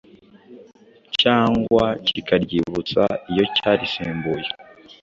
cyangwa 1.21 1.85
kikaryibutsa 2.07 3.03
iyo 3.31 3.43
cyarisimbuye. 3.55 4.47